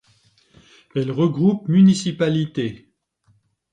[0.95, 2.89] Elle regroupe municipalités.